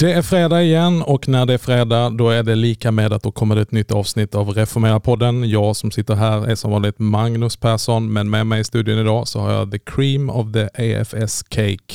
[0.00, 3.22] Det är fredag igen och när det är fredag då är det lika med att
[3.22, 5.44] då kommer det ett nytt avsnitt av Reformera-podden.
[5.44, 9.28] Jag som sitter här är som vanligt Magnus Persson men med mig i studion idag
[9.28, 11.94] så har jag the cream of the AFS cake.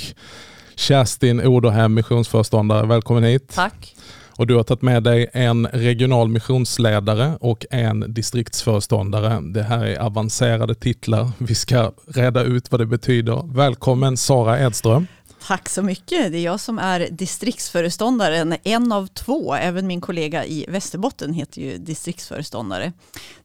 [0.75, 2.87] Kerstin Oderhem, missionsföreståndare.
[2.87, 3.51] Välkommen hit.
[3.55, 3.95] Tack.
[4.37, 9.41] Och du har tagit med dig en regional missionsledare och en distriktsföreståndare.
[9.53, 11.31] Det här är avancerade titlar.
[11.37, 13.55] Vi ska reda ut vad det betyder.
[13.55, 15.07] Välkommen Sara Edström.
[15.47, 16.31] Tack så mycket.
[16.31, 19.55] Det är jag som är distriktsföreståndaren, en av två.
[19.55, 22.93] Även min kollega i Västerbotten heter ju distriktsföreståndare.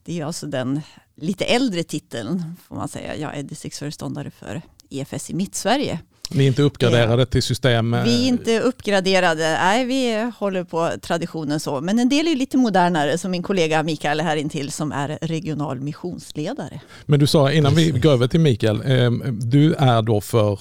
[0.05, 0.81] Det är alltså den
[1.17, 3.17] lite äldre titeln får man säga.
[3.17, 5.99] Jag är distriktsföreståndare för EFS i Mittsverige.
[6.31, 7.97] Ni är inte uppgraderade till system?
[8.05, 9.43] Vi är inte uppgraderade.
[9.43, 11.81] Nej, vi håller på traditionen så.
[11.81, 15.81] Men en del är lite modernare, som min kollega Mikael här intill som är regional
[15.81, 16.81] missionsledare.
[17.07, 20.61] Men du sa innan vi går över till Mikael, eh, du är då för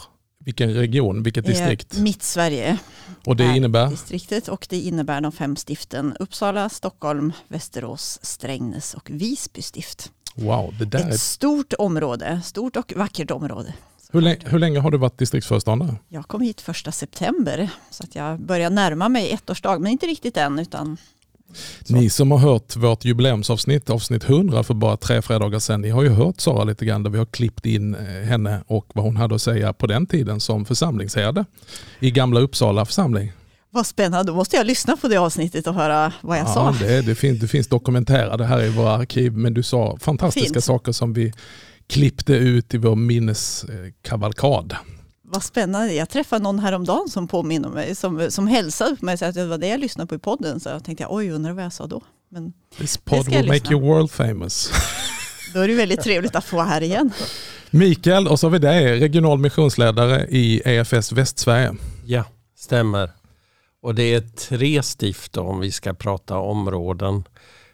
[0.50, 1.98] vilken region, vilket distrikt?
[1.98, 2.78] Eh, Mittsverige.
[3.26, 3.88] Och det innebär?
[3.88, 10.12] Distriktet och det innebär de fem stiften Uppsala, Stockholm, Västerås, Strängnäs och Visby stift.
[10.36, 11.18] Wow, det där Ett är...
[11.18, 13.74] stort område, stort och vackert område.
[14.12, 15.96] Hur länge, hur länge har du varit distriktsföreståndare?
[16.08, 20.38] Jag kom hit första september så att jag börjar närma mig ettårsdag men inte riktigt
[20.38, 20.98] än utan
[21.84, 21.94] så.
[21.94, 26.04] Ni som har hört vårt jubileumsavsnitt, avsnitt 100 för bara tre fredagar sedan, ni har
[26.04, 29.18] ju hört Sara lite grann där vi har klippt in eh, henne och vad hon
[29.18, 31.46] hade att säga på den tiden som församlingsherde
[32.00, 33.32] i Gamla Uppsala församling.
[33.72, 36.76] Vad spännande, då måste jag lyssna på det avsnittet och höra vad jag ja, sa.
[36.86, 40.64] Det, det, finns, det finns dokumenterade här i våra arkiv men du sa fantastiska Fint.
[40.64, 41.34] saker som vi
[41.88, 44.76] klippte ut i vår minneskavalkad.
[45.32, 45.94] Vad spännande.
[45.94, 49.36] Jag träffade någon häromdagen som påminner mig, som, som hälsade på mig och sa att
[49.36, 50.60] det var det jag lyssnade på i podden.
[50.60, 52.02] Så jag tänkte, oj, undrar vad jag sa då.
[52.30, 54.72] Men This pod will make you world famous.
[55.54, 57.12] Då är det väldigt trevligt att få vara här igen.
[57.70, 61.76] Mikael, och så har vi dig, regional missionsledare i EFS Västsverige.
[62.06, 62.24] Ja,
[62.58, 63.12] stämmer.
[63.82, 67.24] Och det är tre stift om vi ska prata områden.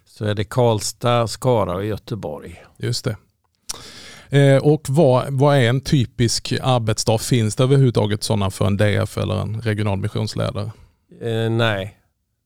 [0.05, 2.63] Så är det Karlstad, Skara och Göteborg.
[2.77, 3.17] Just det.
[4.29, 7.17] Eh, och vad, vad är en typisk arbetsdag?
[7.17, 10.71] Finns det överhuvudtaget sådana för en DF eller en regional missionsledare?
[11.21, 11.97] Eh, nej,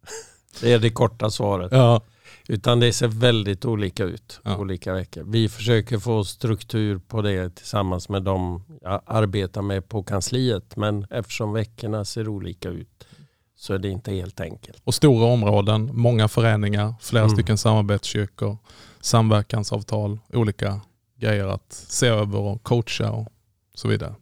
[0.62, 1.72] det är det korta svaret.
[1.72, 2.02] Ja.
[2.48, 4.58] Utan det ser väldigt olika ut Ja.
[4.58, 5.24] olika veckor.
[5.28, 10.76] Vi försöker få struktur på det tillsammans med dem jag arbetar med på kansliet.
[10.76, 13.08] Men eftersom veckorna ser olika ut
[13.56, 14.82] så är det inte helt enkelt.
[14.84, 17.36] Och stora områden, många föreningar, flera Mm.
[17.36, 18.58] stycken samarbetskyrkor,
[19.02, 20.82] samverkansavtal, olika
[21.20, 23.28] grejer att se över och coacha och
[23.76, 24.16] så vidare.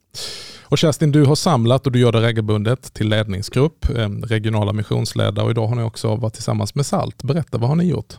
[0.69, 5.45] Och Kerstin, du har samlat och du gör det regelbundet till ledningsgrupp, eh, regionala missionsledare
[5.45, 7.23] och idag har ni också varit tillsammans med SALT.
[7.23, 8.13] Berätta, vad har ni gjort?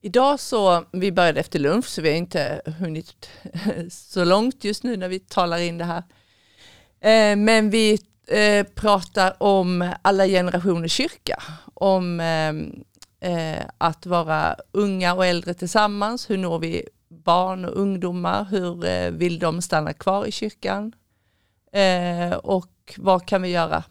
[0.00, 3.28] Idag så, vi började efter lunch så vi har inte hunnit
[3.90, 6.02] så långt just nu när vi talar in det här.
[7.00, 7.98] Eh, men vi
[8.28, 11.42] eh, pratar om alla generationers kyrka,
[11.74, 12.20] om
[13.78, 16.82] att vara unga och äldre tillsammans, hur når vi
[17.12, 20.92] barn och ungdomar, hur eh, vill de stanna kvar i kyrkan
[21.72, 23.84] Eh, och vad kan vi göra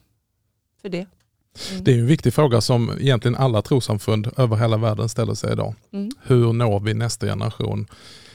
[0.81, 1.07] för det?
[1.71, 1.83] Mm.
[1.83, 5.75] Det är en viktig fråga som egentligen alla trossamfund över hela världen ställer sig idag.
[5.93, 6.11] Mm.
[6.21, 7.87] Hur når vi nästa generation?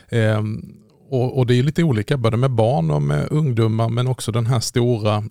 [0.08, 0.74] Ehm,
[1.08, 4.46] och, och det är lite olika, både med barn och med ungdomar, men också den
[4.46, 5.24] här stora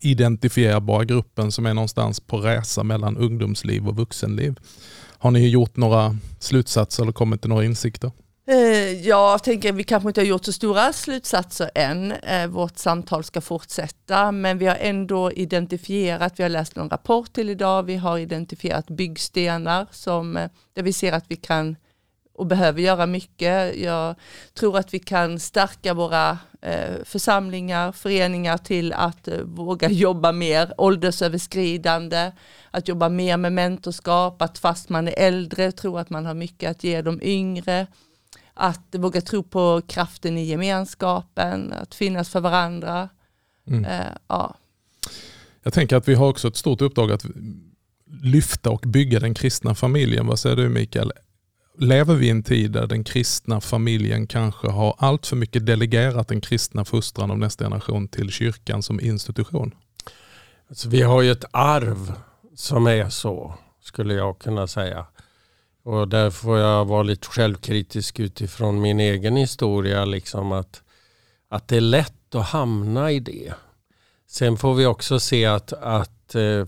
[0.00, 4.58] identifierbara gruppen som är någonstans på resa mellan ungdomsliv och vuxenliv.
[5.22, 8.10] Har ni gjort några slutsatser eller kommit till några insikter?
[8.48, 12.12] Eh, jag tänker vi kanske inte har gjort så stora slutsatser än.
[12.12, 17.32] Eh, vårt samtal ska fortsätta men vi har ändå identifierat, vi har läst någon rapport
[17.32, 21.76] till idag, vi har identifierat byggstenar som, eh, där vi ser att vi kan
[22.40, 23.76] och behöver göra mycket.
[23.76, 24.14] Jag
[24.54, 30.74] tror att vi kan stärka våra eh, församlingar, föreningar till att eh, våga jobba mer
[30.78, 32.32] åldersöverskridande,
[32.70, 36.70] att jobba mer med mentorskap, att fast man är äldre tror att man har mycket
[36.70, 37.86] att ge de yngre
[38.54, 43.08] att våga tro på kraften i gemenskapen, att finnas för varandra.
[43.66, 43.84] Mm.
[43.84, 44.56] Eh, ja.
[45.62, 47.24] Jag tänker att vi har också ett stort uppdrag att
[48.22, 50.26] lyfta och bygga den kristna familjen.
[50.26, 51.12] Vad säger du Mikael?
[51.82, 56.28] Lever vi i en tid där den kristna familjen kanske har allt för mycket delegerat
[56.28, 59.74] den kristna fostran av nästa generation till kyrkan som institution?
[60.68, 62.12] Alltså, vi har ju ett arv
[62.54, 65.06] som är så, skulle jag kunna säga.
[65.82, 70.04] Och där får jag vara lite självkritisk utifrån min egen historia.
[70.04, 70.82] Liksom att,
[71.48, 73.52] att det är lätt att hamna i det.
[74.28, 76.66] Sen får vi också se att, att eh,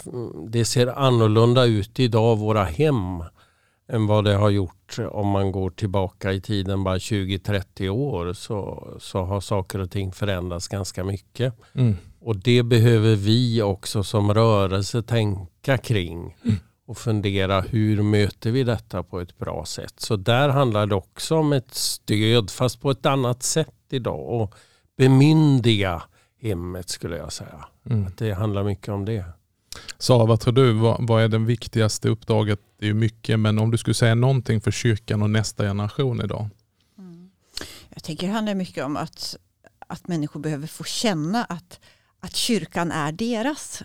[0.49, 3.23] det ser annorlunda ut idag, våra hem,
[3.93, 8.89] än vad det har gjort om man går tillbaka i tiden bara 20-30 år så,
[9.01, 11.55] så har saker och ting förändrats ganska mycket.
[11.75, 11.97] Mm.
[12.21, 16.37] Och det behöver vi också som rörelse tänka kring.
[16.45, 16.57] Mm.
[16.87, 19.95] Och fundera hur möter vi detta på ett bra sätt.
[19.97, 24.41] Så där handlar det också om ett stöd fast på ett annat sätt idag.
[24.41, 24.55] Och
[24.97, 26.03] bemyndiga
[26.41, 27.65] hemmet skulle jag säga.
[27.87, 28.07] Mm.
[28.07, 29.25] Att det handlar mycket om det.
[30.03, 30.73] Sara, vad tror du?
[30.73, 32.61] Vad, vad är det viktigaste uppdraget?
[32.79, 36.21] Det är ju mycket, men om du skulle säga någonting för kyrkan och nästa generation
[36.25, 36.49] idag?
[37.89, 39.37] Jag tänker det handlar mycket om att,
[39.87, 41.81] att människor behöver få känna att,
[42.21, 43.83] att kyrkan är deras.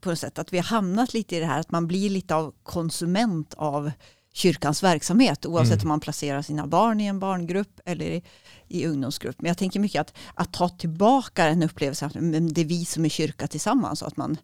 [0.00, 0.38] På något sätt.
[0.38, 3.90] Att vi har hamnat lite i det här att man blir lite av konsument av
[4.32, 5.84] kyrkans verksamhet oavsett Mm.
[5.84, 8.22] om man placerar sina barn i en barngrupp eller i,
[8.68, 9.36] i ungdomsgrupp.
[9.38, 12.12] Men jag tänker mycket att, att ta tillbaka en upplevelse att
[12.54, 14.36] det är vi som är kyrka tillsammans och att man,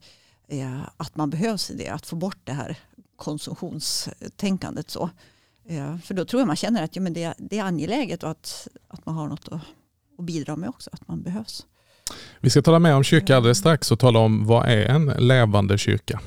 [0.49, 1.89] Eh, att man behövs i det.
[1.89, 2.79] Att få bort det här
[3.17, 4.91] konsumtionstänkandet.
[4.91, 5.11] Så.
[5.69, 8.31] Eh, För då tror jag man känner att ja, men det, det är angeläget och
[8.31, 9.61] att, att man har något att,
[10.19, 11.67] att bidra med också, att man behövs.
[12.41, 15.79] Vi ska tala mer om kyrka alldeles strax och tala om vad är en levande
[15.79, 16.21] kyrka?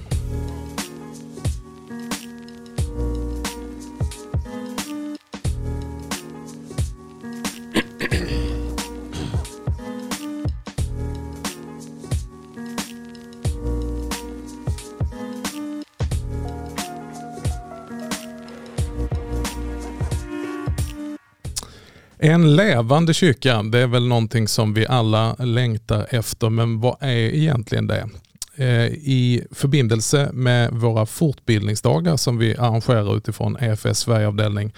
[22.21, 27.15] En levande kyrka, det är väl någonting som vi alla längtar efter, men vad är
[27.15, 28.09] egentligen det?
[28.55, 34.73] Eh, I förbindelse med våra fortbildningsdagar som vi arrangerar utifrån EFS Sverigeavdelning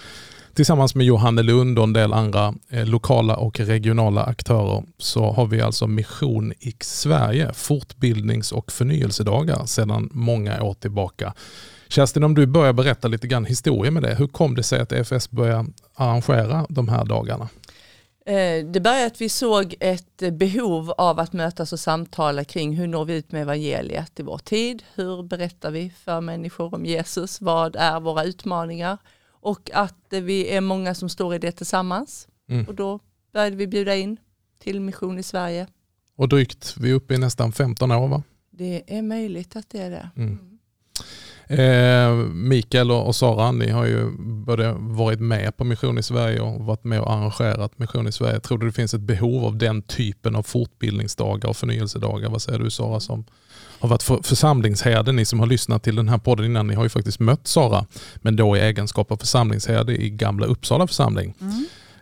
[0.54, 5.60] tillsammans med Johannelund och en del andra eh, lokala och regionala aktörer så har vi
[5.60, 11.34] alltså Mission i Sverige, fortbildnings och förnyelsedagar sedan många år tillbaka.
[11.92, 14.14] Kerstin, om du börjar berätta lite grann historia med det.
[14.14, 17.48] Hur kom det sig att EFS började arrangera de här dagarna?
[18.26, 22.86] Eh, Det började att vi såg ett behov av att mötas och samtala kring hur
[22.86, 24.82] når vi ut med evangeliet i vår tid?
[24.94, 27.40] Hur berättar vi för människor om Jesus?
[27.40, 28.98] Vad är våra utmaningar?
[29.30, 32.28] Och att eh, vi är många som står i det tillsammans.
[32.48, 32.68] Mm.
[32.68, 33.00] Och då
[33.32, 34.16] började vi bjuda in
[34.58, 35.66] till Mission i Sverige.
[36.16, 38.22] Och drygt, vi är uppe i nästan 15 år va?
[38.50, 40.10] Det är möjligt att det är det.
[40.16, 40.51] Mm.
[41.46, 46.60] Eh, Mikael och Sara, ni har ju både varit med på Mission i Sverige och
[46.60, 48.40] varit med och arrangerat Mission i Sverige.
[48.40, 52.30] Tror du det finns ett behov av den typen av fortbildningsdagar och förnyelsedagar?
[52.30, 53.24] Vad säger du Sara som
[53.80, 56.82] har varit för, församlingsherde, ni som har lyssnat till den här podden innan, ni har
[56.82, 57.86] ju faktiskt mött Sara,
[58.16, 61.34] men då i egenskap av församlingsherde i gamla Uppsala församling.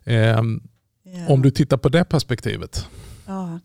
[0.04, 0.42] Eh,
[1.28, 2.86] om du tittar på det perspektivet.
[3.26, 3.60] Ja.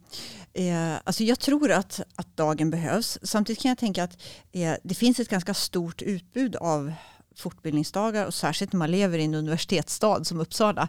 [0.55, 3.17] Eh, alltså jag tror att, att dagen behövs.
[3.21, 4.17] Samtidigt kan jag tänka att
[4.51, 6.93] eh, det finns ett ganska stort utbud av
[7.35, 10.87] fortbildningsdagar och särskilt när man lever i en universitetsstad som Uppsala.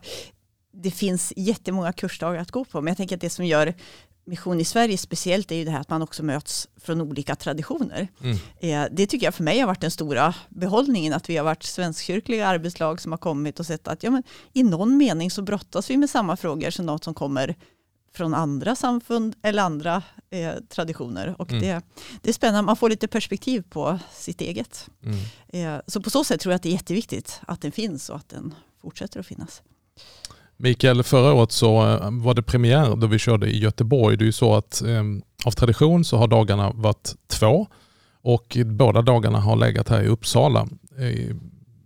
[0.72, 3.74] Det finns jättemånga kursdagar att gå på men jag tänker att det som gör
[4.26, 8.08] Mission i Sverige speciellt är ju det här att man också möts från olika traditioner.
[8.20, 8.36] Mm.
[8.58, 11.62] Eh, det tycker jag för mig har varit den stora behållningen att vi har varit
[11.62, 14.22] svenskkyrkliga arbetslag som har kommit och sett att ja, men
[14.52, 17.56] i någon mening så brottas vi med samma frågor som något som kommer
[18.16, 21.34] från andra samfund eller andra eh, traditioner.
[21.38, 21.62] Och Mm.
[21.62, 21.82] det,
[22.22, 24.88] det är spännande, man får lite perspektiv på sitt eget.
[25.02, 25.76] Mm.
[25.76, 28.16] Eh, så på så sätt tror jag att det är jätteviktigt att den finns och
[28.16, 29.62] att den fortsätter att finnas.
[30.56, 34.16] Mikael, förra året så eh, var det premiär då vi körde i Göteborg.
[34.16, 35.02] Det är ju så att eh,
[35.44, 37.66] av tradition så har dagarna varit två
[38.22, 40.68] och båda dagarna har legat här i Uppsala
[40.98, 41.36] eh,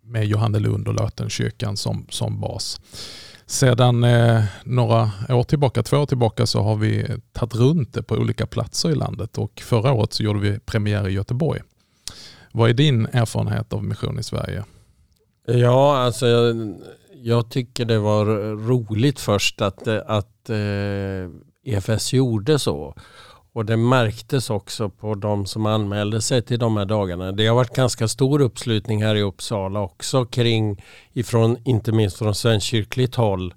[0.03, 2.81] med Johannelund och Lötenkyrkan som, som bas.
[3.51, 8.15] Sedan eh, några år tillbaka, två år tillbaka, så har vi tagit runt det på
[8.15, 11.61] olika platser i landet och förra året så gjorde vi premiär i Göteborg.
[12.53, 14.65] Vad är din erfarenhet av Mission i Sverige?
[15.47, 16.75] Ja, alltså jag,
[17.15, 18.25] jag tycker det var
[18.67, 21.31] roligt först att, att eh,
[21.65, 22.95] EFS gjorde så.
[23.53, 27.33] Och det märktes också på de som anmälde sig till de här dagarna.
[27.33, 32.35] Det har varit ganska stor uppslutning här i Uppsala också kring, ifrån, inte minst från
[32.35, 33.55] svenskkyrkligt håll.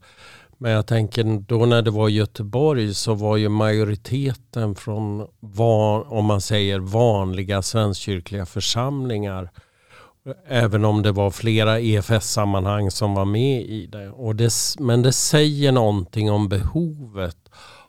[0.58, 6.06] Men jag tänker då när det var i Göteborg så var ju majoriteten från, van,
[6.08, 9.50] om man säger vanliga svenskkyrkliga församlingar.
[10.48, 14.10] Även om det var flera EFS-sammanhang som var med i det.
[14.10, 14.54] Och det.
[14.80, 17.38] Men det säger någonting om behovet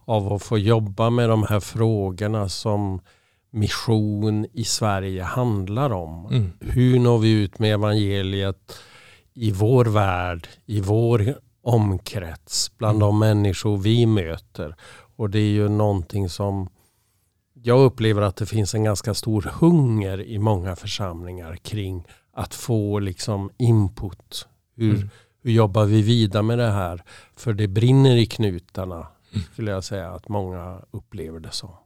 [0.04, 3.00] av att få jobba med de här frågorna som
[3.50, 6.26] mission i Sverige handlar om.
[6.26, 6.52] Mm.
[6.60, 8.78] Hur når vi ut med evangeliet
[9.34, 14.76] i vår värld, i vår omkrets, bland de människor vi möter.
[15.16, 16.68] Och det är ju någonting som
[17.62, 22.98] jag upplever att det finns en ganska stor hunger i många församlingar kring att få
[22.98, 24.48] liksom input.
[24.76, 25.10] Hur, Mm.
[25.42, 27.02] hur jobbar vi vidare med det här?
[27.36, 29.06] För det brinner i knutarna
[29.52, 31.78] skulle jag säga att många upplever det så.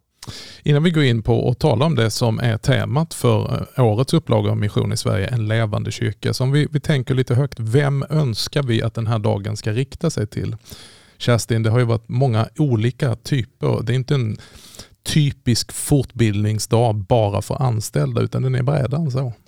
[0.62, 4.14] Innan vi går in på att tala om det som är temat för eh, årets
[4.14, 6.34] upplaga av Mission i Sverige, en levande kyrka.
[6.34, 9.72] Så om vi, vi tänker lite högt, vem önskar vi att den här dagen ska
[9.72, 10.56] rikta sig till?
[11.18, 13.82] Kerstin, det har ju varit många olika typer.
[13.82, 14.38] Det är inte en
[15.02, 19.18] typisk fortbildningsdag bara för anställda utan den är bredare än så.
[19.18, 19.40] Alltså.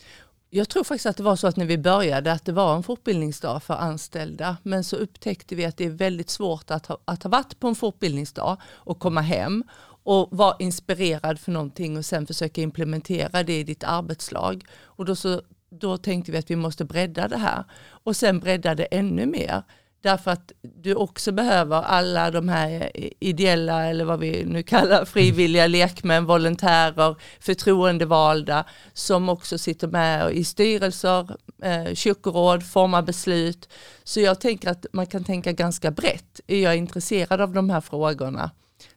[0.53, 2.83] Jag tror faktiskt att det var så att när vi började att det var en
[2.83, 4.57] fortbildningsdag för anställda.
[4.63, 7.69] Men så upptäckte vi att det är väldigt svårt att ha, att ha varit på
[7.69, 9.65] en fortbildningsdag och komma hem
[10.03, 14.65] och vara inspirerad för någonting och sen försöka implementera det i ditt arbetslag.
[14.83, 17.65] Och då, så, då tänkte vi att vi måste bredda det här
[18.05, 19.63] och sen bredda det ännu mer.
[20.03, 22.91] Därför att du också behöver alla de här
[23.21, 30.45] ideella, eller vad vi nu kallar frivilliga lekmän, volontärer, förtroendevalda som också sitter med i
[30.45, 33.69] styrelser, eh, kyrkoråd, formar beslut.
[34.05, 36.41] Så jag tänker att man kan tänka ganska brett.
[36.47, 38.51] Är jag intresserad av de här frågorna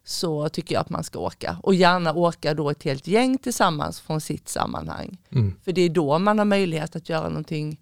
[0.03, 1.57] så tycker jag att man ska åka.
[1.63, 5.17] Och gärna åka då ett helt gäng tillsammans från sitt sammanhang.
[5.31, 5.55] Mm.
[5.63, 7.79] För det är då man har möjlighet att göra någonting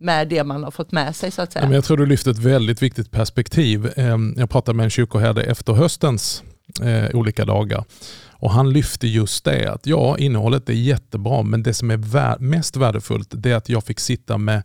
[0.00, 1.72] med det man har fått med sig så att säga.
[1.72, 3.92] jag tror du lyfter ett väldigt viktigt perspektiv.
[3.96, 6.42] Ehm, jag pratade med en kyrkoherde efter höstens
[6.82, 7.84] eh, olika dagar
[8.40, 12.76] och han lyfte just det att ja, innehållet är jättebra men det som är mest
[12.76, 14.62] värdefullt det är att jag fick sitta med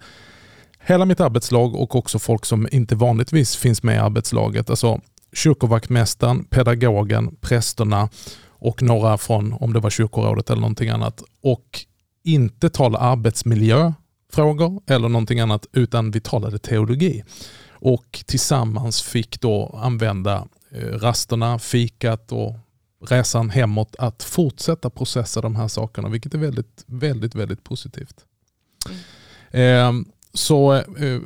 [0.79, 4.69] hela mitt arbetslag och också folk som inte vanligtvis finns med i arbetslaget.
[4.69, 5.01] Alltså
[5.33, 8.09] kyrkovaktmästaren, pedagogen, prästerna
[8.49, 11.23] och några från, om det var kyrkorådet eller någonting annat.
[11.41, 11.79] Och
[12.23, 13.93] inte tala arbetsmiljö
[14.32, 17.24] frågor eller någonting annat utan vi talade teologi.
[17.70, 22.55] Och tillsammans fick då använda eh, rasterna, fikat och
[23.10, 28.25] resan hemåt att fortsätta processa de här sakerna vilket är väldigt, väldigt, väldigt positivt.
[29.51, 30.00] Mm.
[30.01, 31.22] Eh, så eh,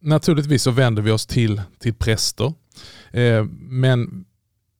[0.00, 2.52] naturligtvis så vänder vi oss till, till präster.
[3.10, 4.24] Eh, men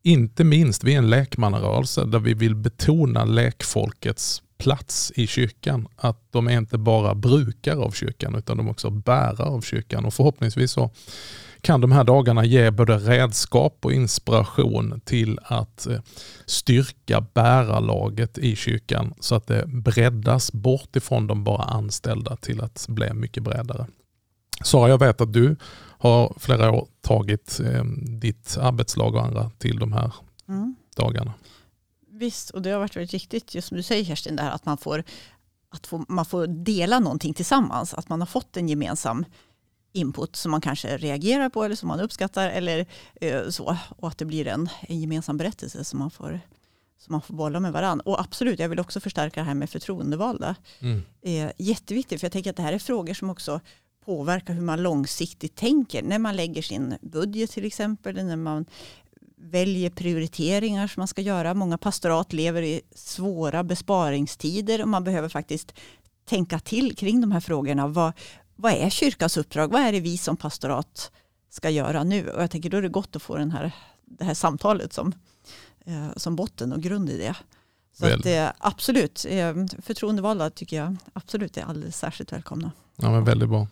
[0.02, 5.88] inte minst, vi är en lekmannarörelse där vi vill betona lekfolkets plats i kyrkan.
[5.96, 10.04] Att de är inte bara brukare av kyrkan utan de är också bärare av kyrkan.
[10.04, 10.90] Och förhoppningsvis så
[11.60, 16.00] kan de här dagarna ge både redskap och inspiration till att eh,
[16.46, 22.86] styrka bärarlaget i kyrkan så att det breddas bort ifrån de bara anställda till att
[22.88, 23.86] bli mycket bredare.
[24.64, 25.56] Sara, jag vet att du
[25.98, 27.84] har flera år tagit eh,
[28.20, 30.12] ditt arbetslag och andra till de här
[30.48, 30.76] mm.
[30.96, 31.34] dagarna.
[32.16, 34.66] Visst, och det har varit väldigt viktigt, just som du säger Kerstin, det här att
[34.66, 35.04] man får,
[35.70, 37.94] att få, man får dela någonting tillsammans.
[37.94, 39.24] Att man har fått en gemensam
[39.92, 42.86] input som man kanske reagerar på eller som man uppskattar eller
[43.20, 43.76] eh, så.
[43.96, 46.40] Och att det blir en, en gemensam berättelse som man får
[46.98, 48.02] som man får bolla med varandra.
[48.06, 50.56] Och absolut, jag vill också förstärka det här med förtroendevalda.
[50.80, 51.02] Mm.
[51.22, 53.60] Eh, jätteviktigt, för jag tänker att det här är frågor som också
[54.04, 56.02] påverkar hur man långsiktigt tänker.
[56.02, 58.66] När man lägger sin budget till exempel, när man
[59.44, 61.54] väljer prioriteringar som man ska göra.
[61.54, 65.74] Många pastorat lever i svåra besparingstider och man behöver faktiskt
[66.24, 67.86] tänka till kring de här frågorna.
[67.86, 68.12] Vad,
[68.56, 69.72] vad är kyrkans uppdrag?
[69.72, 71.12] Vad är det vi som pastorat
[71.50, 72.30] ska göra nu?
[72.30, 73.72] Och jag tänker då är det gott att få den här,
[74.04, 75.12] det här samtalet som,
[75.86, 77.36] eh, som botten och grund i det.
[77.98, 82.72] Så att, eh, absolut, eh, förtroendevalda tycker jag absolut är alldeles särskilt välkomna.
[82.96, 83.66] Ja, men väldigt bra.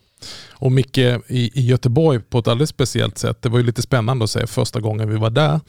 [0.51, 3.43] Och Micke i, i Göteborg på ett alldeles speciellt sätt.
[3.43, 5.61] Det var ju lite spännande att se första gången vi var där.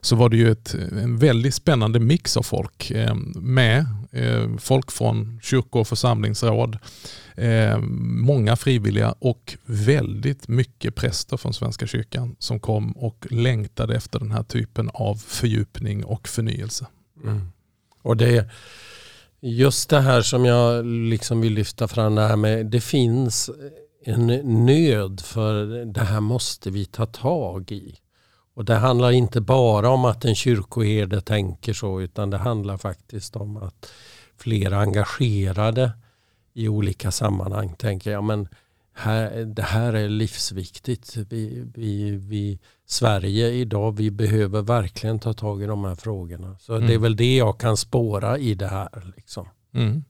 [0.00, 3.86] Så var det ju ett, en väldigt spännande mix av folk eh, med.
[4.12, 6.78] Eh, folk från kyrkor och församlingsråd.
[7.34, 14.18] Eh, många frivilliga och väldigt mycket präster från Svenska kyrkan som kom och längtade efter
[14.18, 16.86] den här typen av fördjupning och förnyelse.
[17.24, 17.40] Mm.
[18.02, 18.50] Och det
[19.40, 23.50] Just det här som jag liksom vill lyfta fram, det här med det finns
[24.08, 24.26] en
[24.66, 27.96] nöd för det här måste vi ta tag i.
[28.54, 33.36] Och Det handlar inte bara om att en kyrkoherde tänker så utan det handlar faktiskt
[33.36, 33.92] om att
[34.36, 35.92] flera engagerade
[36.54, 38.48] i olika sammanhang tänker jag men
[38.96, 41.16] här, det här är livsviktigt.
[41.16, 46.56] Vi, vi, vi, Sverige idag, vi behöver verkligen ta tag i de här frågorna.
[46.58, 46.86] Så mm.
[46.86, 49.12] det är väl det jag kan spåra i det här.
[49.16, 49.48] Liksom.
[49.74, 50.04] Mm.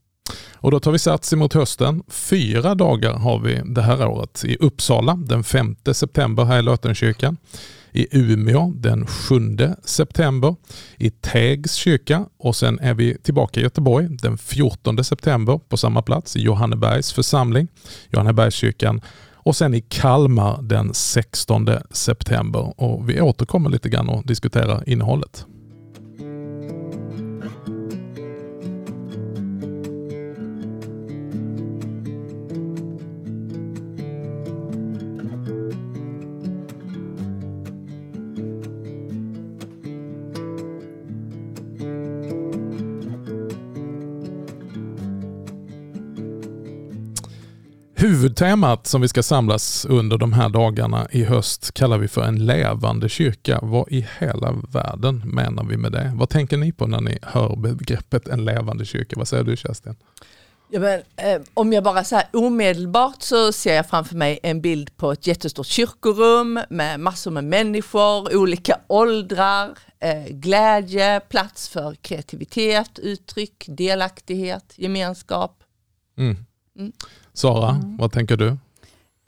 [0.54, 2.02] Och då tar vi sats emot hösten.
[2.08, 4.44] Fyra dagar har vi det här året.
[4.44, 7.36] I Uppsala den 5 september här i Lötenkyrkan.
[7.92, 10.56] I Umeå den 7 september.
[10.96, 16.02] I Tägs kyrka och sen är vi tillbaka i Göteborg den 14 september på samma
[16.02, 17.68] plats i Johannebergs församling,
[18.10, 19.00] Johannebergskyrkan
[19.46, 22.80] och sen i Kalmar den 16 september.
[22.80, 25.46] Och vi återkommer lite grann och diskuterar innehållet.
[48.06, 52.46] Huvudtemat som vi ska samlas under de här dagarna i höst kallar vi för en
[52.46, 53.58] levande kyrka.
[53.62, 56.12] Vad i hela världen menar vi med det?
[56.14, 59.16] Vad tänker ni på när ni hör begreppet en levande kyrka?
[59.18, 59.96] Vad säger du Kerstin?
[60.68, 64.96] Ja, men, eh, om jag bara så omedelbart så ser jag framför mig en bild
[64.96, 69.70] på ett jättestort kyrkorum med massor med människor, olika åldrar,
[70.00, 75.62] eh, glädje, plats för kreativitet, uttryck, delaktighet, gemenskap.
[76.18, 76.45] Mm.
[76.78, 76.92] Mm.
[77.32, 77.96] Sara, mm.
[77.96, 78.56] vad tänker du?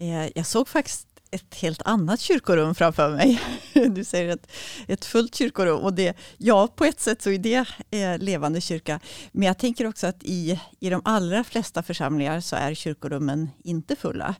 [0.00, 3.40] Eh, jag såg faktiskt ett helt annat kyrkorum framför mig.
[3.90, 4.50] Du säger ett,
[4.86, 9.00] ett fullt kyrkorum och det, ja på ett sätt så är det eh, levande kyrka.
[9.32, 13.96] Men jag tänker också att i, i de allra flesta församlingar så är kyrkorummen inte
[13.96, 14.34] fulla.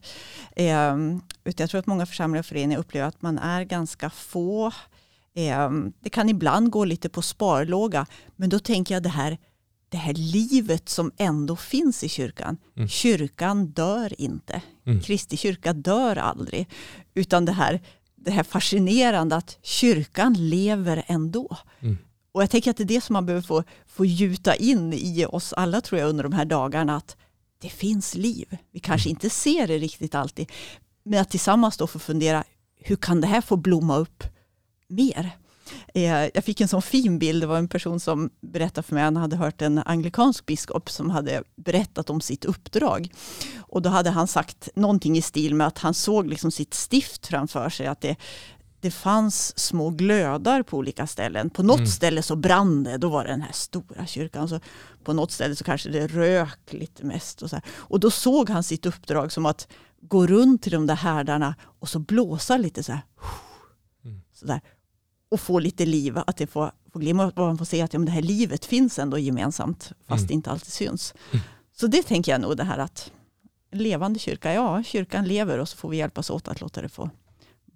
[0.55, 0.95] Eh,
[1.43, 4.71] utan jag tror att många församlingar och föreningar upplever att man är ganska få.
[5.35, 9.37] Eh, det kan ibland gå lite på sparlåga men då tänker jag det här
[9.89, 12.57] det här livet som ändå finns i kyrkan.
[12.75, 12.87] Mm.
[12.89, 14.61] Kyrkan dör inte.
[14.85, 15.01] Mm.
[15.01, 16.69] Kristi kyrka dör aldrig.
[17.13, 17.81] Utan det här,
[18.15, 21.57] det här fascinerande att kyrkan lever ändå.
[21.79, 21.97] Mm.
[22.31, 25.25] Och jag tänker att det är det som man behöver få, få gjuta in i
[25.25, 26.95] oss alla tror jag under de här dagarna.
[26.95, 27.17] Att
[27.61, 28.57] det finns liv.
[28.71, 29.15] Vi kanske mm.
[29.15, 30.51] inte ser det riktigt alltid.
[31.03, 32.43] Men att tillsammans då få fundera,
[32.75, 34.23] hur kan det här få blomma upp
[34.87, 35.31] mer?
[35.93, 39.03] Eh, jag fick en sån fin bild, det var en person som berättade för mig,
[39.03, 43.11] han hade hört en anglikansk biskop som hade berättat om sitt uppdrag.
[43.57, 47.27] Och då hade han sagt någonting i stil med att han såg liksom sitt stift
[47.27, 48.15] framför sig, att det,
[48.79, 51.49] det fanns små glödar på olika ställen.
[51.49, 51.87] På något mm.
[51.87, 54.49] ställe så brann det, då var det den här stora kyrkan.
[54.49, 54.59] Så
[55.03, 57.41] på något ställe så kanske det rök lite mest.
[57.41, 57.65] Och, så här.
[57.71, 59.67] och då såg han sitt uppdrag som att
[60.01, 63.01] gå runt till de där härdarna och så blåsa lite så här.
[64.05, 64.21] Mm.
[64.33, 64.61] Så där
[65.29, 67.99] och få lite liv, att det får, får glimma och man får se att ja,
[67.99, 70.27] men det här livet finns ändå gemensamt fast mm.
[70.27, 71.13] det inte alltid syns.
[71.31, 71.43] Mm.
[71.77, 73.11] Så det tänker jag nog det här att
[73.71, 77.09] levande kyrka, ja kyrkan lever och så får vi hjälpas åt att låta det få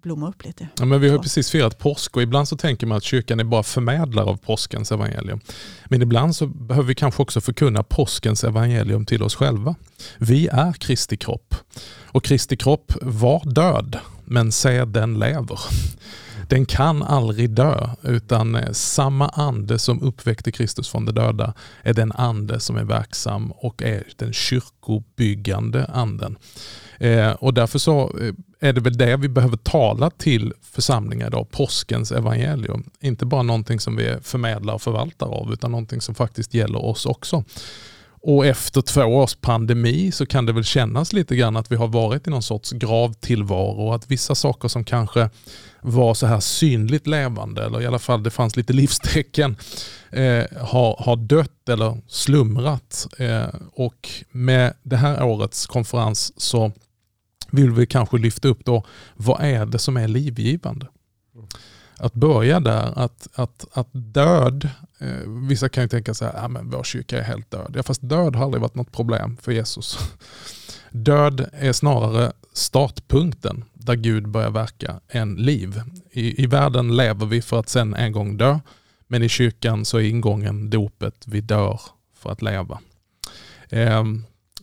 [0.04, 0.68] blomma upp lite.
[0.78, 3.44] Ja, men vi har precis firat påsk och ibland så tänker man att kyrkan är
[3.44, 5.40] bara förmedlare av påskens evangelium.
[5.84, 9.74] Men ibland så behöver vi kanske också förkunna påskens evangelium till oss själva.
[10.18, 11.54] Vi är Kristi kropp
[12.04, 15.58] och Kristi kropp var död men se den lever
[16.48, 21.94] den kan aldrig dö, utan eh, samma ande som uppväckte Kristus från de döda är
[21.94, 26.36] den ande som är verksam och är den kyrkobyggande anden.
[26.98, 28.34] Eh, och därför så eh,
[28.68, 32.90] är det väl det vi behöver tala till församlingar idag, påskens evangelium.
[33.00, 37.06] Inte bara någonting som vi förmedlar och förvaltar av, utan någonting som faktiskt gäller oss
[37.06, 37.44] också.
[38.26, 41.88] Och efter två års pandemi så kan det väl kännas lite grann att vi har
[41.88, 45.30] varit i någon sorts gravtillvaro och att vissa saker som kanske
[45.86, 49.56] var så här synligt levande, eller i alla fall det fanns lite livstecken,
[50.10, 53.06] eh, har, har dött eller slumrat.
[53.18, 56.72] Eh, och med det här årets konferens så
[57.50, 60.86] vill vi kanske lyfta upp då, vad är det som är livgivande?
[61.98, 64.68] Att börja där, att, att, att död,
[64.98, 67.72] eh, vissa kan ju tänka så här, ja, men vår kyrka är helt död.
[67.76, 69.98] Ja, fast död har aldrig varit något problem för Jesus.
[70.96, 75.82] Död är snarare startpunkten där Gud börjar verka än liv.
[76.10, 78.60] I, I världen lever vi för att sen en gång dö,
[79.06, 81.80] men i kyrkan så är ingången dopet, vi dör
[82.16, 82.80] för att leva.
[83.68, 84.04] Eh,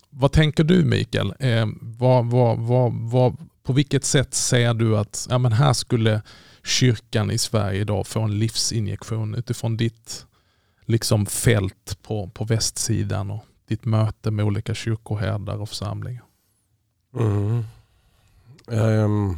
[0.09, 1.33] vad tänker du Mikael?
[1.39, 6.21] Eh, vad, vad, vad, vad, på vilket sätt ser du att ja, men här skulle
[6.63, 10.25] kyrkan i Sverige idag få en livsinjektion utifrån ditt
[10.85, 16.23] liksom fält på, på västsidan och ditt möte med olika kyrkoherdar och församlingar?
[17.15, 17.63] Mm.
[18.67, 19.37] Um,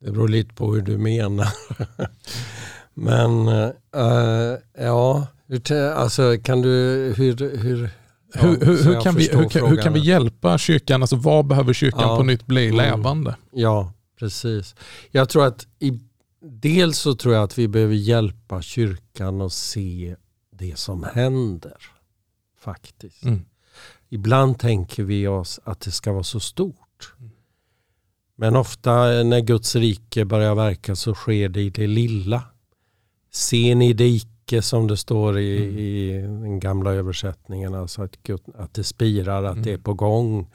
[0.00, 1.48] det beror lite på hur du menar.
[2.94, 5.26] Men uh, ja,
[5.94, 6.68] alltså kan du,
[7.16, 7.90] hur, hur
[8.34, 11.02] hur, hur, hur, kan vi, hur, hur, kan vi hjälpa kyrkan?
[11.02, 12.16] Alltså vad behöver kyrkan ja.
[12.16, 12.76] på nytt bli mm.
[12.76, 13.36] levande?
[13.52, 14.74] Ja, precis.
[15.10, 16.00] Jag tror att i,
[16.40, 20.16] dels så tror jag att vi behöver hjälpa kyrkan att se
[20.50, 21.91] det som händer.
[22.62, 23.24] Faktiskt.
[23.24, 23.44] Mm.
[24.08, 27.14] Ibland tänker vi oss att det ska vara så stort.
[27.18, 27.30] Mm.
[28.36, 32.42] Men ofta när Guds rike börjar verka så sker det i det lilla.
[33.30, 35.78] Ser ni det icke som det står i, mm.
[35.78, 37.74] i den gamla översättningen.
[37.74, 39.64] Alltså att, att det spirar, att mm.
[39.64, 40.50] det är på gång.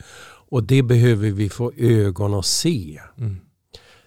[0.49, 2.99] Och det behöver vi få ögon att se.
[3.17, 3.37] Mm.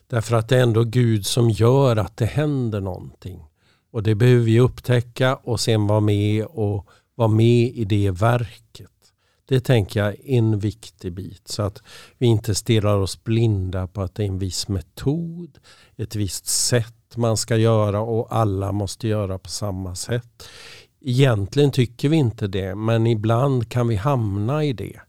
[0.07, 3.45] Därför att det är ändå Gud som gör att det händer någonting.
[3.91, 6.87] Och det behöver vi upptäcka och sen vara med och
[7.21, 8.91] vara med i det verket.
[9.49, 11.49] Det tänker jag är en viktig bit.
[11.49, 11.83] Så att
[12.19, 15.59] vi inte stirrar oss blinda på att det är en viss metod,
[15.97, 20.49] ett visst sätt man ska göra och alla måste göra på samma sätt.
[21.01, 25.01] Egentligen tycker vi inte det, men ibland kan vi hamna i det.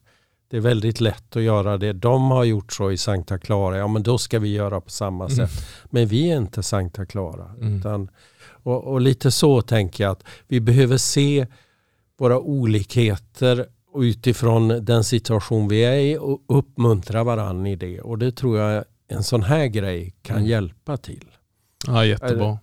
[0.49, 1.93] Det är väldigt lätt att göra det.
[1.93, 5.25] De har gjort så i Sankta Clara, ja men då ska vi göra på samma
[5.25, 5.35] Mm.
[5.37, 5.65] sätt.
[5.85, 7.45] Men vi är inte Sankta Clara.
[7.61, 7.77] Mm.
[7.77, 8.09] Utan,
[8.63, 11.47] och, och lite så tänker jag att vi behöver se
[12.21, 18.01] våra olikheter utifrån den situation vi är i och uppmuntra varandra i det.
[18.01, 20.49] Och det tror jag en sån här grej kan Mm.
[20.49, 21.25] hjälpa till.
[21.87, 22.57] Ja, jättebra.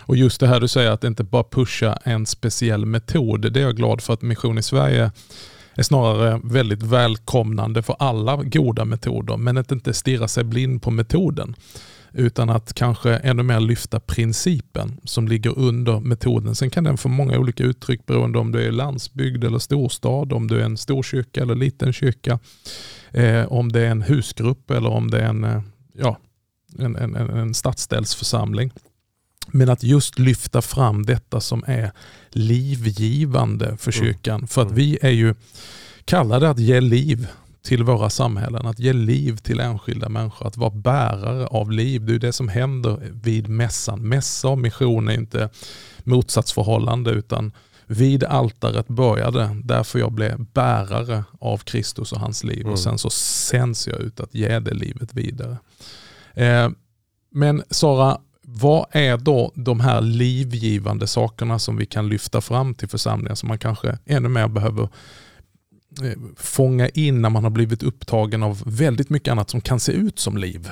[0.00, 3.52] Och just det här du säger att inte bara pusha en speciell metod.
[3.52, 5.10] Det är jag glad för att Mission i Sverige
[5.74, 9.36] är snarare väldigt välkomnande för alla goda metoder.
[9.36, 11.56] Men att inte stirra sig blind på metoden.
[12.12, 16.54] Utan att kanske ännu mer lyfta principen som ligger under metoden.
[16.54, 20.46] Sen kan den få många olika uttryck beroende om du är landsbygd eller storstad, om
[20.48, 22.38] du är en stor kyrka eller liten kyrka.
[23.10, 26.18] Eh, om det är en husgrupp eller om det är en, eh, ja,
[26.78, 28.72] en, en, en, stadsdelsförsamling.
[29.48, 31.90] Men att just lyfta fram detta som är
[32.30, 34.06] livgivande för Mm.
[34.06, 34.46] kyrkan.
[34.46, 34.76] För att Mm.
[34.76, 35.34] vi är ju
[36.04, 37.28] kallade att ge liv
[37.62, 42.06] till våra samhällen, att ge liv till enskilda människor, att vara bärare av liv.
[42.06, 44.08] Det är det som händer vid mässan.
[44.08, 45.48] Mässa och mission är inte
[46.04, 47.52] motsatsförhållande utan
[47.86, 52.72] vid altaret började därför jag blev bärare av Kristus och hans liv Mm.
[52.72, 55.56] och sen så sänds jag ut att ge det livet vidare.
[56.34, 56.68] Eh,
[57.32, 62.88] men Sara, vad är då de här livgivande sakerna som vi kan lyfta fram till
[62.88, 64.88] församlingen som man kanske ännu mer behöver eh,
[66.02, 69.92] Eh, fånga in när man har blivit upptagen av väldigt mycket annat som kan se
[69.92, 70.70] ut som liv.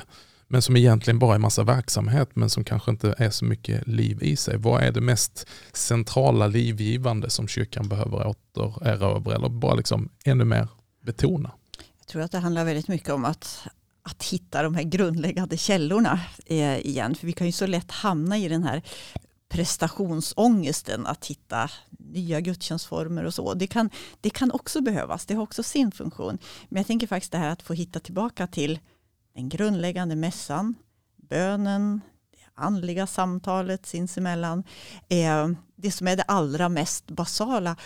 [0.49, 4.23] Men som egentligen bara är massa verksamhet men som kanske inte är så mycket liv
[4.23, 4.57] i sig.
[4.57, 10.69] Vad är det mest centrala livgivande som kyrkan behöver återerövra eller bara liksom ännu mer
[11.05, 11.51] betona?
[11.99, 13.67] Jag tror att det handlar väldigt mycket om att,
[14.03, 17.15] att hitta de här grundläggande källorna eh, igen.
[17.15, 18.83] För vi kan ju så lätt hamna i den här
[19.49, 23.55] prestationsångesten att hitta nya gudstjänstformer och så.
[23.55, 26.39] Det kan, det kan också behövas, det har också sin funktion.
[26.69, 28.79] Men jag tänker faktiskt det här att få hitta tillbaka till
[29.35, 30.75] den grundläggande mässan,
[31.17, 34.65] bönen, det andliga samtalet sinsemellan,
[35.09, 37.77] eh, det som är det allra mest basala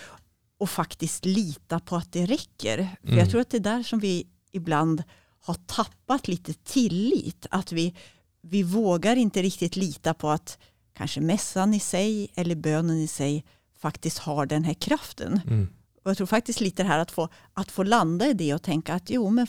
[0.59, 2.77] och faktiskt lita på att det räcker.
[3.01, 3.19] För Mm.
[3.19, 5.03] jag tror att det är där som vi ibland
[5.41, 7.47] har tappat lite tillit.
[7.51, 7.95] Att vi,
[8.43, 10.59] vi vågar inte riktigt lita på att
[10.95, 13.45] kanske mässan i sig eller bönen i sig
[13.79, 15.41] faktiskt har den här kraften.
[15.47, 15.69] Mm.
[16.05, 18.63] Och jag tror faktiskt lite det här att få, att få landa i det och
[18.63, 19.47] tänka att jo, men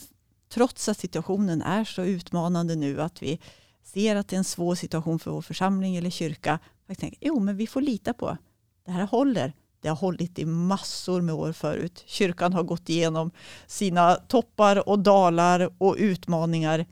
[0.53, 3.39] trots att situationen är så utmanande nu att vi
[3.83, 6.59] ser att det är en svår situation för vår församling eller kyrka.
[6.87, 8.37] Jag tänker, jo, men vi får lita på
[8.85, 9.53] det här håller.
[9.81, 12.03] Det har hållit i massor med år förut.
[12.05, 13.31] Kyrkan har gått igenom
[13.67, 16.85] sina toppar och dalar och utmaningar.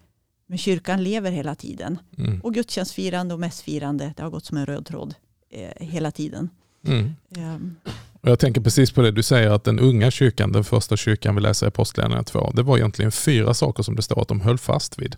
[0.51, 1.99] Men kyrkan lever hela tiden.
[2.17, 2.41] Mm.
[2.41, 5.15] Och gudstjänstfirande och mässfirande, det har gått som en röd tråd
[5.51, 6.49] eh, hela tiden.
[6.87, 7.15] Mm.
[8.21, 11.35] Och jag tänker precis på det du säger att den unga kyrkan, den första kyrkan
[11.35, 14.41] vi läser i Apostlagärningarna 2, det var egentligen fyra saker som det står att de
[14.41, 15.15] höll fast vid.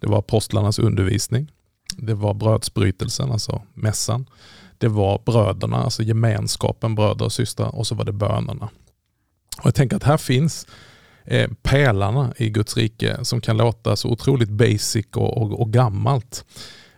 [0.00, 1.52] Det var apostlarnas undervisning,
[1.96, 4.26] det var brödsbrytelsen, alltså mässan,
[4.78, 8.68] det var bröderna, alltså gemenskapen bröder och systrar och så var det bönerna.
[9.58, 10.66] Och jag tänker att här finns
[11.24, 16.44] eh, pelarna i Guds rike som kan låta så otroligt basic och, och, och gammalt.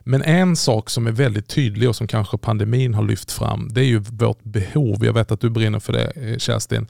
[0.09, 3.81] Men en sak som är väldigt tydlig och som kanske pandemin har lyft fram, det
[3.81, 6.87] är ju vårt behov, jag vet att du brinner för det eh, Kerstin,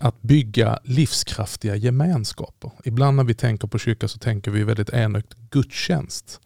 [0.00, 2.70] att bygga livskraftiga gemenskaper.
[2.84, 6.40] Ibland när vi tänker på kyrka så tänker vi väldigt enögt gudstjänst.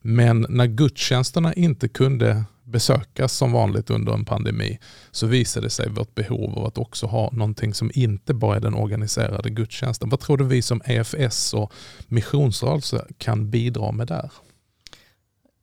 [0.00, 4.78] Men när gudstjänsterna inte kunde besökas som vanligt under en pandemi
[5.10, 8.74] så visade sig vårt behov av att också ha någonting som inte bara är den
[8.74, 10.08] organiserade gudstjänsten.
[10.08, 11.72] Vad tror du vi som EFS och
[12.06, 14.30] missionsrörelse kan bidra med där?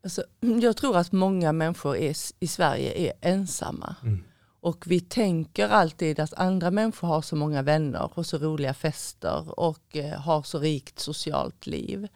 [0.03, 0.23] Alltså,
[0.61, 3.95] jag tror att många människor är, i Sverige är ensamma.
[4.03, 4.23] Mm.
[4.61, 9.59] Och vi tänker alltid att andra människor har så många vänner och så roliga fester
[9.59, 12.07] och eh, har så rikt socialt liv.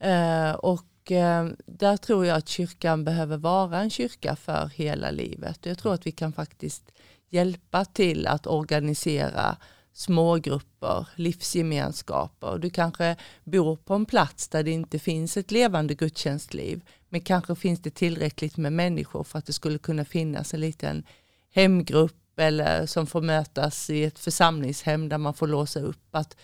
[0.00, 5.66] Eh, och eh, där tror jag att kyrkan behöver vara en kyrka för hela livet.
[5.66, 6.92] Jag tror att vi kan faktiskt
[7.28, 9.56] hjälpa till att organisera
[9.92, 12.58] smågrupper, livsgemenskaper.
[12.58, 17.54] Du kanske bor på en plats där det inte finns ett levande gudstjänstliv, men kanske
[17.54, 21.04] finns det tillräckligt med människor för att det skulle kunna finnas en liten
[21.50, 26.36] hemgrupp eller som får mötas i ett församlingshem där man får låsa upp att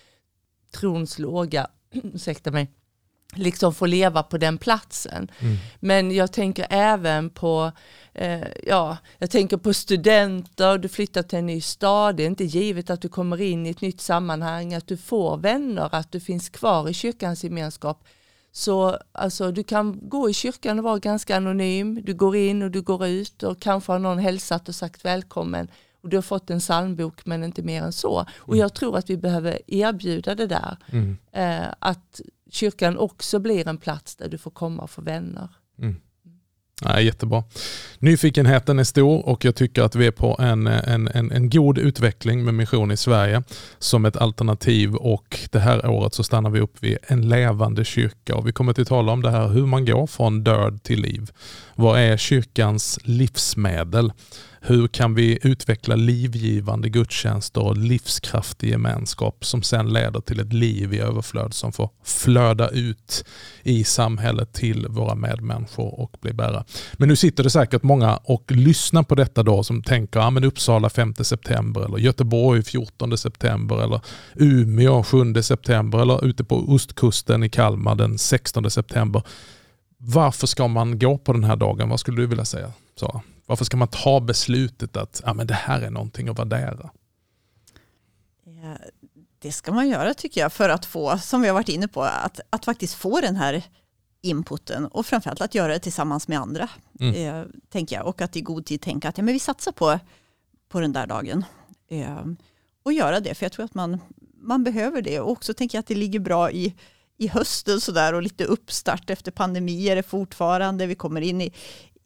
[0.70, 2.70] trons låga, ursäkta mig,
[3.36, 5.30] liksom får leva på den platsen.
[5.38, 5.56] Mm.
[5.80, 7.72] Men jag tänker även på,
[8.14, 12.44] eh, ja, jag tänker på studenter, du flyttar till en ny stad, det är inte
[12.44, 16.20] givet att du kommer in i ett nytt sammanhang, att du får vänner, att du
[16.20, 18.04] finns kvar i kyrkans gemenskap.
[18.52, 22.70] Så alltså, du kan gå i kyrkan och vara ganska anonym, du går in och
[22.70, 25.68] du går ut och kanske har någon hälsat och sagt välkommen
[26.02, 28.26] och du har fått en psalmbok men inte mer än så.
[28.36, 28.60] Och Mm.
[28.60, 30.76] jag tror att vi behöver erbjuda det där.
[30.92, 31.16] Mm.
[31.32, 35.48] Eh, att kyrkan också blir en plats där du får komma och få vänner.
[35.78, 35.96] Mm.
[36.84, 37.44] Ja, jättebra.
[37.98, 41.78] Nyfikenheten är stor och jag tycker att vi är på en, en, en, en god
[41.78, 43.42] utveckling med mission i Sverige
[43.78, 48.36] som ett alternativ och det här året så stannar vi upp vid en levande kyrka
[48.36, 51.30] och vi kommer att tala om det här hur man går från död till liv.
[51.74, 54.12] Vad är kyrkans livsmedel?
[54.64, 60.94] Hur kan vi utveckla livgivande gudstjänster och livskraftig gemenskap som sen leder till ett liv
[60.94, 63.24] i överflöd som får flöda ut
[63.62, 66.64] i samhället till våra medmänniskor och bli bära.
[66.92, 70.44] Men nu sitter det säkert många och lyssnar på detta då som tänker ja, men
[70.44, 74.00] Uppsala 5 september eller Göteborg 14 september eller
[74.34, 79.22] Umeå 7 september eller ute på ostkusten i Kalmar den 16 september.
[79.98, 81.88] Varför ska man gå på den här dagen?
[81.88, 83.20] Vad skulle du vilja säga Sara?
[83.52, 86.90] Varför ska man ta beslutet att ja, men det här är någonting att värdera?
[88.46, 88.74] Eh,
[89.38, 92.02] Det ska man göra tycker jag för att få, som vi har varit inne på,
[92.02, 93.62] att, att faktiskt få den här
[94.22, 96.68] inputen och framförallt att göra det tillsammans med andra.
[97.00, 97.14] Mm.
[97.14, 98.06] Eh, tänker jag.
[98.06, 99.98] Och att i god tid tänka att ja, men vi satsar på,
[100.68, 101.44] på den där dagen.
[101.88, 102.24] Eh,
[102.82, 104.00] och göra det, för jag tror att man,
[104.40, 105.20] man behöver det.
[105.20, 106.74] Och också tänker jag att det ligger bra i,
[107.18, 110.86] i hösten sådär och lite uppstart efter pandemier är fortfarande.
[110.86, 111.52] Vi kommer in i,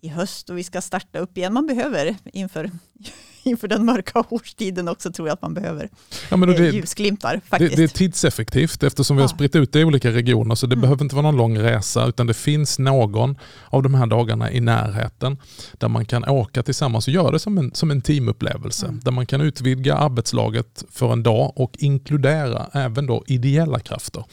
[0.00, 1.52] i höst och vi ska starta upp igen.
[1.52, 2.70] Man behöver inför,
[3.42, 5.88] inför den mörka årstiden också tror jag att man behöver
[6.30, 7.76] Ja, men eh, det, ljusglimtar det, faktiskt.
[7.76, 10.80] det är tidseffektivt eftersom vi har spritt ut det i olika regioner så det Mm.
[10.82, 14.60] behöver inte vara någon lång resa utan det finns någon av de här dagarna i
[14.60, 15.38] närheten
[15.72, 18.86] där man kan åka tillsammans och göra det som en, som en teamupplevelse.
[18.86, 19.00] Mm.
[19.04, 24.24] Där man kan utvidga arbetslaget för en dag och inkludera även då ideella krafter.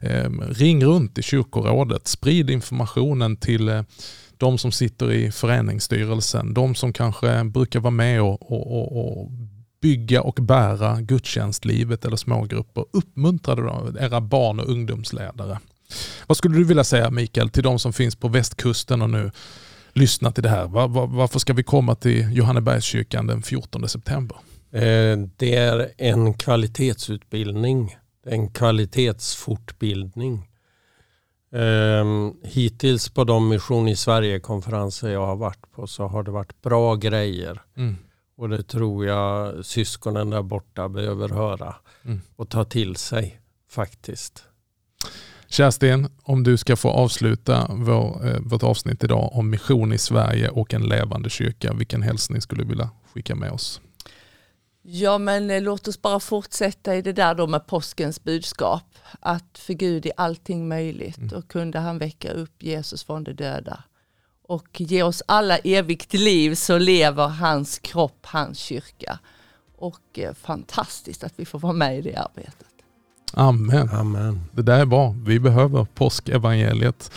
[0.00, 3.82] Eh, ring runt i kyrkorådet, sprid informationen till eh,
[4.42, 9.30] de som sitter i föreningsstyrelsen, de som kanske brukar vara med och, och, och, och
[9.82, 12.84] bygga och bära gudstjänstlivet eller smågrupper.
[12.92, 15.58] Uppmuntra då era barn och ungdomsledare.
[16.26, 19.30] Vad skulle du vilja säga Mikael till de som finns på västkusten och nu
[19.92, 20.66] lyssnar till det här?
[20.66, 24.36] Var, var, varför ska vi komma till Johannebergskyrkan den 14 september?
[24.72, 27.96] Eh, det är en kvalitetsutbildning.
[28.26, 30.48] En kvalitetsfortbildning.
[31.52, 36.62] Ehm, Hittills på de Mission i Sverige-konferenser jag har varit på så har det varit
[36.62, 37.60] bra grejer.
[37.76, 37.96] Mm.
[38.36, 42.20] Och det tror jag syskonen där borta behöver höra Mm.
[42.36, 44.44] och ta till sig faktiskt.
[45.48, 50.48] Kerstin, om du ska få avsluta vår, eh, vårt avsnitt idag om mission i Sverige
[50.48, 53.80] och en levande kyrka, vilken hälsning skulle du vilja skicka med oss?
[54.82, 58.84] Ja men eh, låt oss bara fortsätta i det där då med påskens budskap.
[59.20, 61.38] Att för Gud är allting möjligt Mm.
[61.38, 63.84] och kunde han väcka upp Jesus från de döda
[64.48, 69.18] och ge oss alla evigt liv så lever hans kropp, hans kyrka.
[69.76, 72.66] Och eh, fantastiskt att vi får vara med i det arbetet.
[73.34, 73.88] Amen.
[73.88, 74.40] Amen.
[74.52, 75.14] Det där är bra.
[75.26, 77.10] Vi behöver påskevangeliet.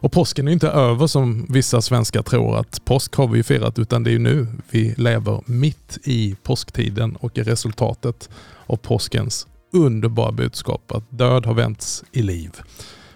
[0.00, 4.04] Och påsken är inte över som vissa svenskar tror att påsk har vi firat utan
[4.04, 8.28] det är ju nu vi lever mitt i påsktiden och är resultatet
[8.66, 12.50] av påskens underbara budskap att död har vänts i liv.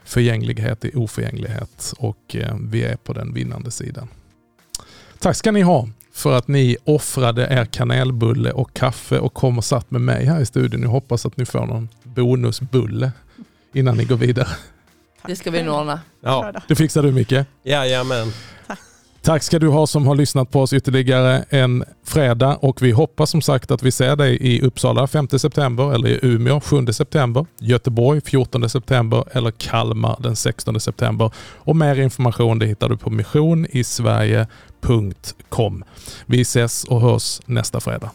[0.04, 4.08] Förgänglighet i oförgänglighet och eh, vi är på den vinnande sidan.
[5.18, 9.64] Tack ska ni ha för att ni offrade er kanelbulle och kaffe och kom och
[9.64, 10.82] satt med mig här i studion.
[10.82, 13.12] Jag hoppas att ni får någon bonusbulle
[13.72, 14.48] innan ni går vidare.
[15.26, 16.00] Det ska vi nog ordna.
[16.20, 17.34] Ja, Det fixar du Micke.
[17.64, 18.32] jajamän.
[19.22, 23.30] Tack ska du ha som har lyssnat på oss ytterligare en fredag och vi hoppas
[23.30, 27.46] som sagt att vi ser dig i Uppsala 5 september eller i Umeå 7 september,
[27.60, 31.30] Göteborg 14 september eller Kalmar den 16 september.
[31.38, 35.84] Och mer information det hittar du på missionisverige.com.
[36.26, 38.10] Vi ses och hörs nästa fredag.